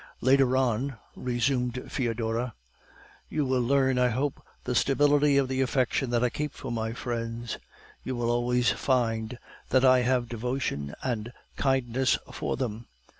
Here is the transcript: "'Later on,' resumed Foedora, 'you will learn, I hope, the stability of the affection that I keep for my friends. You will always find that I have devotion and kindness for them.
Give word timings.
"'Later 0.19 0.57
on,' 0.57 0.97
resumed 1.15 1.75
Foedora, 1.91 2.55
'you 3.29 3.45
will 3.45 3.61
learn, 3.61 3.99
I 3.99 4.07
hope, 4.07 4.43
the 4.63 4.73
stability 4.73 5.37
of 5.37 5.47
the 5.47 5.61
affection 5.61 6.09
that 6.09 6.23
I 6.23 6.29
keep 6.31 6.53
for 6.53 6.71
my 6.71 6.91
friends. 6.93 7.59
You 8.03 8.15
will 8.15 8.31
always 8.31 8.71
find 8.71 9.37
that 9.69 9.85
I 9.85 9.99
have 9.99 10.27
devotion 10.27 10.95
and 11.03 11.31
kindness 11.55 12.17
for 12.33 12.57
them. 12.57 12.87